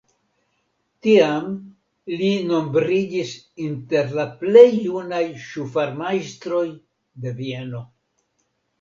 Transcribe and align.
Tiam 1.07 1.51
li 2.21 2.31
nombriĝis 2.53 3.35
inter 3.67 4.11
la 4.21 4.27
plej 4.43 4.67
junaj 4.73 5.23
ŝufarmajstroj 5.47 6.67
de 7.23 7.39
Vieno. 7.45 7.89